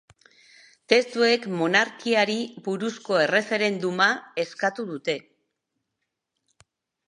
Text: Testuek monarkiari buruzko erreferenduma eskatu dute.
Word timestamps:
Testuek 0.93 1.45
monarkiari 1.59 2.39
buruzko 2.69 3.21
erreferenduma 3.27 4.09
eskatu 4.47 4.89
dute. 4.93 5.19